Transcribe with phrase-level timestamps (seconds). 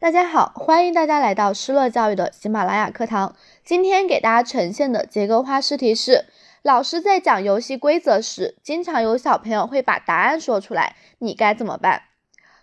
[0.00, 3.34] 大家好，欢迎大家来到失乐教育的喜马拉雅课堂。
[3.64, 6.26] 今天给大家呈现的结构化试题是：
[6.62, 12.02] 老师在讲游戏规则时，经常有小朋友会把答案说出来，你该怎么办？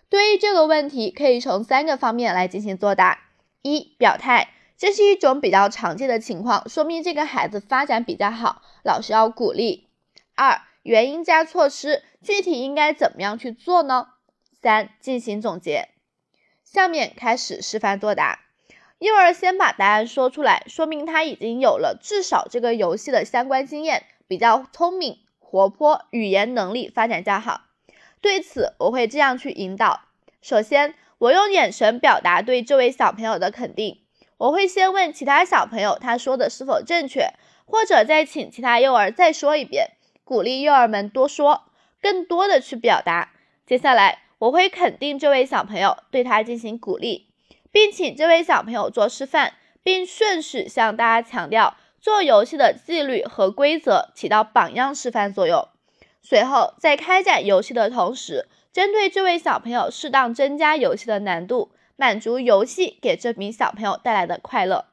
[0.08, 3.18] 对于这个问题，可以从三个方面来进行作答：
[3.60, 4.48] 一、表态，
[4.78, 9.90] 这是一种比较常见的情况，说明这个孩子发展比较好，老师要鼓励；
[10.36, 14.06] 二、原因加措施，具体应该怎么样去做呢？
[14.62, 15.90] 三、进行总结。
[16.66, 18.40] 下面开始示范作答。
[18.98, 27.62] 幼儿先把答案说出来，说明他已经有了至少这个游戏的相关经验，比较聪明、活泼，语言能力发展较好。
[28.20, 30.00] 对此，我会这样去引导：
[30.42, 34.00] 首先，我用眼神表达对这位小朋友的肯定。
[34.38, 37.30] 我会先问其他小朋友他说的是否正确，
[37.64, 39.92] 或者再请其他幼儿再说一遍，
[40.24, 41.62] 鼓励幼儿们多说，
[42.02, 43.30] 更多的去表达。
[43.64, 44.25] 接下来。
[44.38, 47.28] 我会肯定这位小朋友，对他进行鼓励，
[47.72, 55.66] 并请这位小朋友做示范，并顺势向大家强调做游戏的纪律和规则，起到榜样示范作用。
[56.20, 64.84] 随后，在开展游戏的同时，针对这位小朋友适当增加游戏的难度，满足游戏给这名小朋友带来的快乐。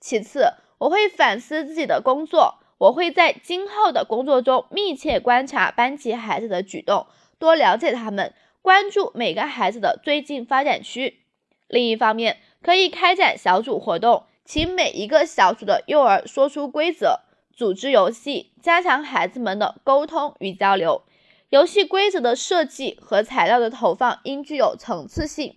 [0.00, 7.06] 其次，我会反思自己的工作，我会在今后的工作中密切观察班级孩子的举动，
[7.38, 8.34] 多了解他们。
[8.62, 11.18] 关注每个孩子的最近发展区。
[11.66, 21.02] 另一方面，可以开展小组活动，请每一个小组的幼儿说出规则，组织游戏，加强孩子们的沟通与交流。
[21.50, 25.56] 游戏规则的设计和材料的投放应具有层次性，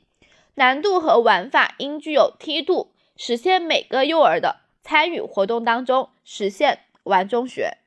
[0.55, 7.77] 难度和玩法应具有梯度，实现每个幼儿的参与活动当中实现玩中学。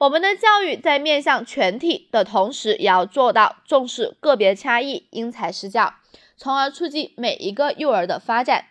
[0.00, 5.92] 我们的教育在面向全体的同时，也要做到重视个别差异，因材施教，
[6.38, 8.64] 从而促进每一个幼儿的发展。